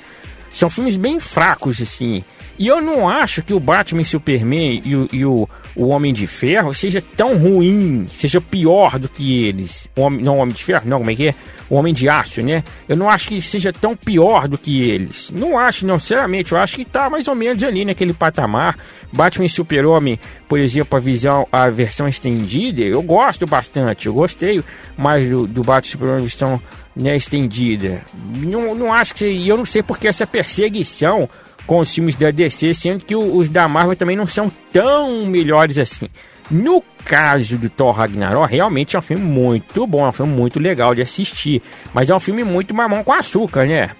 São 0.49 0.69
filmes 0.69 0.97
bem 0.97 1.19
fracos, 1.19 1.81
assim. 1.81 2.25
E 2.59 2.67
eu 2.67 2.81
não 2.81 3.07
acho 3.07 3.41
que 3.41 3.53
o 3.53 3.59
Batman 3.59 4.01
e 4.01 4.05
Superman 4.05 4.81
e 4.83 4.95
o, 4.95 5.09
e 5.13 5.25
o, 5.25 5.47
o 5.75 5.87
Homem 5.87 6.13
de 6.13 6.27
Ferro 6.27 6.73
seja 6.73 7.01
tão 7.01 7.37
ruim, 7.37 8.05
seja 8.13 8.41
pior 8.41 8.99
do 8.99 9.07
que 9.07 9.45
eles. 9.45 9.87
O 9.95 10.01
homem, 10.01 10.21
não 10.21 10.37
o 10.37 10.41
Homem 10.41 10.53
de 10.53 10.63
Ferro, 10.63 10.83
não, 10.85 10.99
como 10.99 11.11
é 11.11 11.15
que 11.15 11.27
é? 11.29 11.35
O 11.69 11.75
Homem 11.75 11.93
de 11.93 12.09
Aço, 12.09 12.41
né? 12.41 12.63
Eu 12.87 12.97
não 12.97 13.09
acho 13.09 13.29
que 13.29 13.41
seja 13.41 13.71
tão 13.71 13.95
pior 13.95 14.47
do 14.47 14.57
que 14.57 14.89
eles. 14.89 15.31
Não 15.33 15.57
acho, 15.57 15.85
não, 15.85 15.99
sinceramente. 15.99 16.51
Eu 16.51 16.57
acho 16.57 16.75
que 16.75 16.83
tá 16.83 17.09
mais 17.09 17.27
ou 17.27 17.35
menos 17.35 17.63
ali 17.63 17.85
naquele 17.85 18.13
patamar. 18.13 18.77
Batman 19.13 19.45
e 19.45 19.49
Super-Homem, 19.49 20.19
por 20.49 20.59
exemplo, 20.59 20.97
a 20.97 20.99
visão, 20.99 21.47
a 21.51 21.69
versão 21.69 22.07
estendida, 22.07 22.81
eu 22.81 23.01
gosto 23.01 23.45
bastante. 23.45 24.07
Eu 24.07 24.13
gostei 24.13 24.61
mais 24.97 25.29
do, 25.29 25.47
do 25.47 25.61
Batman 25.61 25.87
e 25.87 25.91
Super-Homem 25.91 26.21
versão 26.23 26.61
né, 26.95 27.15
estendida. 27.15 28.01
Não, 28.35 28.75
não 28.75 28.93
acho 28.93 29.15
que... 29.15 29.25
E 29.25 29.47
eu 29.47 29.55
não 29.55 29.65
sei 29.65 29.81
porque 29.81 30.07
essa 30.07 30.27
perseguição 30.27 31.29
com 31.71 31.79
os 31.79 31.93
filmes 31.93 32.17
da 32.17 32.31
DC, 32.31 32.73
sendo 32.73 33.05
que 33.05 33.15
os 33.15 33.47
da 33.47 33.65
Marvel 33.65 33.95
também 33.95 34.17
não 34.17 34.27
são 34.27 34.51
tão 34.73 35.25
melhores 35.25 35.79
assim. 35.79 36.09
No 36.49 36.83
caso 37.05 37.57
do 37.57 37.69
Thor 37.69 37.93
Ragnarok, 37.93 38.51
realmente 38.51 38.97
é 38.97 38.99
um 38.99 39.01
filme 39.01 39.23
muito 39.23 39.87
bom, 39.87 40.05
é 40.05 40.09
um 40.09 40.11
filme 40.11 40.33
muito 40.33 40.59
legal 40.59 40.93
de 40.93 41.01
assistir, 41.01 41.61
mas 41.93 42.09
é 42.09 42.13
um 42.13 42.19
filme 42.19 42.43
muito 42.43 42.75
mamão 42.75 43.05
com 43.05 43.13
açúcar, 43.13 43.65
né? 43.65 43.91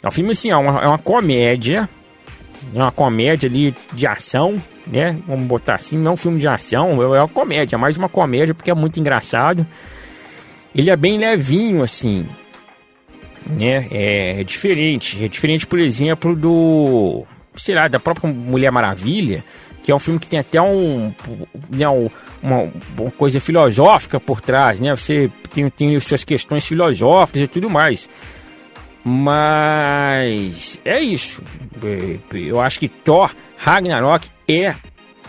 É 0.00 0.06
um 0.06 0.10
filme 0.12 0.30
assim, 0.30 0.52
é 0.52 0.56
uma, 0.56 0.80
é 0.80 0.86
uma 0.86 0.98
comédia, 0.98 1.88
é 2.72 2.78
uma 2.78 2.92
comédia 2.92 3.48
ali 3.48 3.74
de 3.92 4.06
ação, 4.06 4.62
né? 4.86 5.18
Vamos 5.26 5.48
botar 5.48 5.74
assim, 5.74 5.98
não 5.98 6.12
é 6.12 6.14
um 6.14 6.16
filme 6.16 6.38
de 6.38 6.46
ação, 6.46 7.02
é 7.02 7.18
uma 7.18 7.28
comédia, 7.28 7.74
é 7.74 7.76
mais 7.76 7.96
uma 7.96 8.08
comédia 8.08 8.54
porque 8.54 8.70
é 8.70 8.74
muito 8.74 9.00
engraçado. 9.00 9.66
Ele 10.72 10.92
é 10.92 10.96
bem 10.96 11.18
levinho, 11.18 11.82
assim 11.82 12.24
né? 13.46 13.86
É, 13.90 14.40
é 14.40 14.44
diferente. 14.44 15.24
É 15.24 15.28
diferente, 15.28 15.66
por 15.66 15.78
exemplo, 15.78 16.34
do. 16.34 17.24
sei 17.56 17.74
lá, 17.74 17.88
da 17.88 17.98
própria 17.98 18.32
Mulher 18.32 18.70
Maravilha, 18.70 19.44
que 19.82 19.90
é 19.90 19.94
um 19.94 19.98
filme 19.98 20.18
que 20.18 20.26
tem 20.26 20.38
até 20.38 20.60
um. 20.60 21.12
Né, 21.70 21.88
uma, 22.42 22.70
uma 22.98 23.10
coisa 23.12 23.40
filosófica 23.40 24.20
por 24.20 24.40
trás, 24.40 24.80
né? 24.80 24.94
Você 24.94 25.30
tem, 25.52 25.68
tem 25.70 25.98
suas 26.00 26.24
questões 26.24 26.66
filosóficas 26.66 27.42
e 27.42 27.48
tudo 27.48 27.70
mais. 27.70 28.08
Mas 29.04 30.80
é 30.84 31.00
isso. 31.00 31.40
É, 31.82 32.18
eu 32.34 32.60
acho 32.60 32.80
que 32.80 32.88
Thor 32.88 33.32
Ragnarok 33.56 34.28
é, 34.48 34.74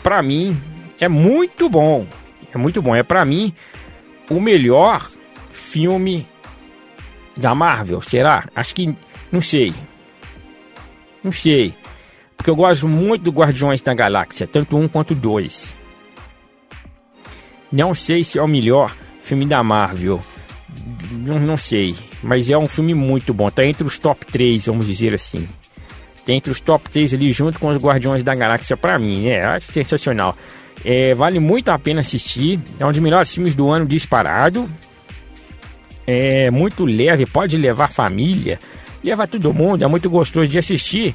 para 0.02 0.22
mim, 0.24 0.58
é 1.00 1.08
muito 1.08 1.70
bom. 1.70 2.06
É 2.54 2.58
muito 2.58 2.82
bom. 2.82 2.96
É 2.96 3.04
para 3.04 3.24
mim 3.24 3.54
o 4.30 4.40
melhor 4.40 5.10
filme 5.52 6.26
da 7.38 7.54
Marvel, 7.54 8.02
será? 8.02 8.48
Acho 8.56 8.76
que. 8.76 8.96
Não 9.32 9.42
sei. 9.42 9.74
Não 11.24 11.32
sei. 11.32 11.74
Porque 12.36 12.50
eu 12.50 12.56
gosto 12.56 12.88
muito 12.88 13.24
do 13.24 13.32
Guardiões 13.32 13.82
da 13.82 13.94
Galáxia, 13.94 14.48
tanto 14.48 14.78
um 14.78 14.88
quanto 14.88 15.16
dois. 15.16 15.76
Não 17.72 17.94
sei 17.94 18.24
se 18.24 18.38
é 18.38 18.42
o 18.42 18.48
melhor 18.48 18.96
filme 19.22 19.46
da 19.46 19.62
Marvel. 19.62 20.22
Não, 21.12 21.40
não 21.40 21.58
sei. 21.58 21.96
Mas 22.24 22.50
é 22.50 22.58
um 22.58 22.68
filme 22.68 22.94
muito 22.94 23.34
bom. 23.34 23.50
Tá 23.50 23.66
entre 23.66 23.86
os 23.86 23.98
top 23.98 24.26
3, 24.26 24.68
vamos 24.68 24.88
dizer 24.88 25.14
assim. 25.14 25.48
Tá 26.26 26.34
entre 26.34 26.52
os 26.52 26.62
top 26.62 26.90
3 26.90 27.14
ali, 27.14 27.32
junto 27.34 27.60
com 27.60 27.70
os 27.70 27.78
Guardiões 27.78 28.24
da 28.24 28.34
Galáxia, 28.34 28.78
pra 28.78 28.98
mim, 28.98 29.26
né? 29.26 29.44
Acho 29.46 29.72
sensacional. 29.72 30.38
É, 30.86 31.14
vale 31.14 31.40
muito 31.40 31.70
a 31.70 31.80
pena 31.80 32.00
assistir. 32.00 32.60
É 32.80 32.86
um 32.86 32.92
dos 32.92 33.00
melhores 33.00 33.34
filmes 33.34 33.56
do 33.56 33.70
ano 33.70 33.86
disparado 33.86 34.70
é 36.08 36.50
muito 36.50 36.86
leve, 36.86 37.26
pode 37.26 37.58
levar 37.58 37.92
família, 37.92 38.58
leva 39.04 39.28
todo 39.28 39.54
mundo, 39.54 39.84
é 39.84 39.88
muito 39.88 40.10
gostoso 40.10 40.48
de 40.48 40.58
assistir. 40.58 41.14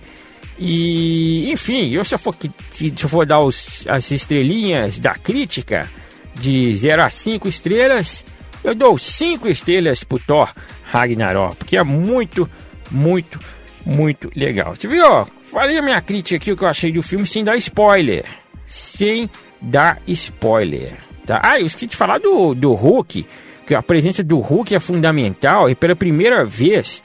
E, 0.58 1.50
enfim, 1.50 1.88
eu 1.90 2.04
se 2.04 2.14
eu 2.14 2.18
for, 2.18 2.36
se 2.70 2.92
eu 3.02 3.08
for 3.08 3.24
dar 3.24 3.40
os, 3.40 3.86
as 3.88 4.10
estrelinhas 4.10 4.98
da 4.98 5.14
crítica, 5.14 5.90
de 6.34 6.74
0 6.74 7.02
a 7.02 7.10
5 7.10 7.48
estrelas, 7.48 8.24
eu 8.62 8.74
dou 8.74 8.96
5 8.98 9.48
estrelas 9.48 10.04
pro 10.04 10.18
Thor 10.18 10.52
Ragnarok, 10.84 11.56
porque 11.56 11.76
é 11.76 11.82
muito, 11.82 12.48
muito, 12.90 13.40
muito 13.84 14.30
legal. 14.34 14.74
Você 14.74 14.88
viu? 14.88 15.04
Falei 15.44 15.78
a 15.78 15.82
minha 15.82 16.00
crítica 16.00 16.36
aqui, 16.36 16.52
o 16.52 16.56
que 16.56 16.64
eu 16.64 16.68
achei 16.68 16.92
do 16.92 17.02
filme, 17.02 17.26
sem 17.26 17.44
dar 17.44 17.56
spoiler. 17.56 18.24
Sem 18.66 19.28
dar 19.60 20.00
spoiler. 20.06 20.94
Tá? 21.26 21.40
Ah, 21.42 21.60
eu 21.60 21.66
esqueci 21.66 21.86
de 21.86 21.96
falar 21.96 22.18
do, 22.18 22.54
do 22.54 22.72
Hulk 22.72 23.26
que 23.66 23.74
a 23.74 23.82
presença 23.82 24.22
do 24.22 24.38
Hulk 24.38 24.74
é 24.74 24.80
fundamental 24.80 25.68
e 25.68 25.74
pela 25.74 25.96
primeira 25.96 26.44
vez 26.44 27.02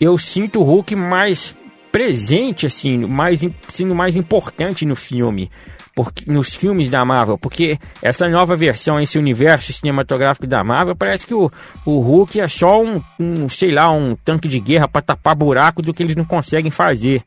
eu 0.00 0.18
sinto 0.18 0.60
o 0.60 0.62
Hulk 0.62 0.96
mais 0.96 1.56
presente, 1.90 2.66
assim, 2.66 2.98
mais, 3.06 3.40
sendo 3.70 3.94
mais 3.94 4.16
importante 4.16 4.84
no 4.84 4.96
filme 4.96 5.50
porque, 5.94 6.30
nos 6.30 6.54
filmes 6.54 6.88
da 6.88 7.04
Marvel, 7.04 7.36
porque 7.36 7.78
essa 8.00 8.28
nova 8.28 8.56
versão, 8.56 8.98
esse 8.98 9.18
universo 9.18 9.72
cinematográfico 9.72 10.46
da 10.46 10.64
Marvel, 10.64 10.96
parece 10.96 11.26
que 11.26 11.34
o, 11.34 11.50
o 11.84 12.00
Hulk 12.00 12.40
é 12.40 12.48
só 12.48 12.82
um, 12.82 13.02
um 13.18 13.48
sei 13.48 13.72
lá, 13.72 13.90
um 13.90 14.16
tanque 14.16 14.48
de 14.48 14.58
guerra 14.58 14.88
para 14.88 15.02
tapar 15.02 15.34
buraco 15.34 15.82
do 15.82 15.92
que 15.92 16.02
eles 16.02 16.16
não 16.16 16.24
conseguem 16.24 16.70
fazer. 16.70 17.22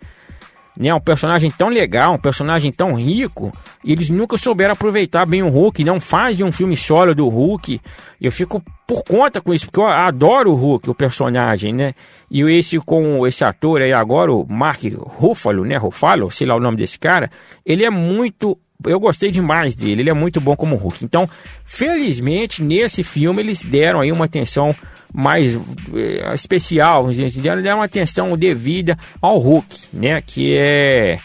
Né, 0.78 0.94
um 0.94 1.00
personagem 1.00 1.50
tão 1.50 1.70
legal, 1.70 2.16
um 2.16 2.20
personagem 2.20 2.70
tão 2.70 2.96
rico, 2.96 3.54
eles 3.84 4.10
nunca 4.10 4.38
souberam 4.38 4.74
aproveitar 4.74 5.26
bem 5.26 5.42
o 5.42 5.48
Hulk, 5.48 5.86
não 5.86 6.02
fazem 6.02 6.46
um 6.46 6.52
filme 6.52 6.76
solo 6.76 7.16
do 7.16 7.30
Hulk. 7.30 7.80
Eu 8.20 8.30
fico 8.30 8.62
por 8.86 9.02
conta 9.04 9.40
com 9.40 9.54
isso, 9.54 9.68
porque 9.68 9.80
eu 9.80 9.88
adoro 9.88 10.52
o 10.52 10.56
Hulk, 10.56 10.90
o 10.90 10.94
personagem, 10.94 11.74
né? 11.74 11.94
E 12.30 12.42
esse 12.42 12.78
com 12.80 13.26
esse 13.26 13.46
ator 13.46 13.82
aí 13.82 13.94
agora, 13.94 14.34
o 14.34 14.46
Mark 14.46 14.82
Ruffalo, 15.18 15.64
né? 15.64 15.78
Ruffalo, 15.78 16.30
sei 16.30 16.46
lá 16.46 16.56
o 16.56 16.60
nome 16.60 16.76
desse 16.76 17.00
cara, 17.00 17.32
ele 17.66 17.86
é 17.86 17.90
muito 17.90 18.58
eu 18.84 19.00
gostei 19.00 19.32
demais 19.32 19.74
dele, 19.74 20.02
ele 20.02 20.10
é 20.10 20.14
muito 20.14 20.42
bom 20.42 20.56
como 20.56 20.76
Hulk. 20.76 21.04
Então, 21.04 21.30
felizmente, 21.64 22.64
nesse 22.64 23.04
filme 23.04 23.42
eles 23.42 23.64
deram 23.64 24.02
aí 24.02 24.12
uma 24.12 24.26
atenção 24.26 24.76
mais 25.14 25.56
eh, 25.56 26.34
especial, 26.34 27.12
gente, 27.12 27.40
deram, 27.40 27.62
deram 27.62 27.78
uma 27.78 27.86
atenção 27.86 28.38
devida 28.38 28.98
ao 29.22 29.38
Hulk, 29.38 29.76
né? 29.94 30.22
Que 30.22 30.58
é, 30.58 31.18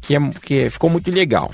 que 0.00 0.16
é 0.16 0.18
que 0.42 0.70
ficou 0.70 0.90
muito 0.90 1.10
legal, 1.10 1.52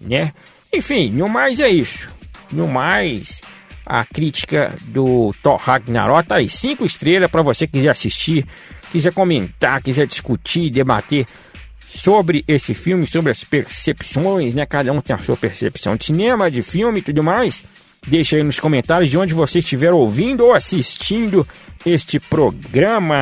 né? 0.00 0.32
Enfim, 0.74 1.10
no 1.10 1.28
mais 1.28 1.60
é 1.60 1.68
isso. 1.68 2.08
No 2.52 2.66
mais, 2.68 3.40
a 3.84 4.04
crítica 4.04 4.74
do 4.86 5.30
Thor 5.42 5.56
Ragnarok 5.56 6.28
tá 6.28 6.36
aí, 6.36 6.48
cinco 6.48 6.84
estrelas 6.84 7.30
para 7.30 7.42
você 7.42 7.66
que 7.66 7.74
quiser 7.74 7.90
assistir, 7.90 8.44
quiser 8.90 9.12
comentar, 9.12 9.80
quiser 9.80 10.06
discutir, 10.06 10.70
debater 10.70 11.24
sobre 11.96 12.44
esse 12.46 12.74
filme, 12.74 13.06
sobre 13.06 13.32
as 13.32 13.42
percepções, 13.42 14.54
né? 14.54 14.66
Cada 14.66 14.92
um 14.92 15.00
tem 15.00 15.14
a 15.14 15.18
sua 15.18 15.36
percepção 15.36 15.96
de 15.96 16.04
cinema, 16.04 16.50
de 16.50 16.62
filme 16.62 17.00
e 17.00 17.02
tudo 17.02 17.22
mais. 17.22 17.64
Deixa 18.06 18.36
aí 18.36 18.42
nos 18.42 18.60
comentários 18.60 19.10
de 19.10 19.18
onde 19.18 19.34
você 19.34 19.58
estiver 19.58 19.92
ouvindo 19.92 20.44
ou 20.44 20.54
assistindo 20.54 21.46
este 21.84 22.20
programa. 22.20 23.16